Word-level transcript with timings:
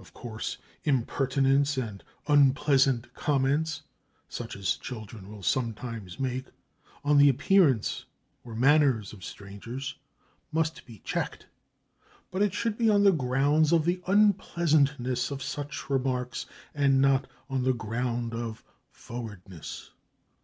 Of 0.00 0.12
course 0.12 0.58
impertinence 0.82 1.76
and 1.76 2.02
unpleasant 2.26 3.14
comments, 3.14 3.82
such 4.28 4.56
as 4.56 4.76
children 4.76 5.30
will 5.30 5.44
sometimes 5.44 6.18
make 6.18 6.46
on 7.04 7.16
the 7.16 7.28
appearance 7.28 8.04
or 8.42 8.56
manners 8.56 9.12
of 9.12 9.22
strangers, 9.22 9.94
must 10.50 10.84
be 10.84 10.98
checked, 11.04 11.46
but 12.32 12.42
it 12.42 12.54
should 12.54 12.76
be 12.76 12.90
on 12.90 13.04
the 13.04 13.12
grounds 13.12 13.70
of 13.70 13.84
the 13.84 14.02
unpleasantness 14.08 15.30
of 15.30 15.44
such 15.44 15.88
remarks, 15.88 16.46
and 16.74 17.00
not 17.00 17.28
on 17.48 17.62
the 17.62 17.72
ground 17.72 18.34
of 18.34 18.64
forwardness. 18.90 19.90